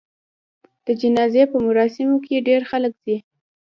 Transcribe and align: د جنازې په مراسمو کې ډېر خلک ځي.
د 0.85 0.87
جنازې 1.01 1.43
په 1.51 1.57
مراسمو 1.65 2.17
کې 2.25 2.45
ډېر 2.47 2.61
خلک 2.71 2.93
ځي. 3.05 3.17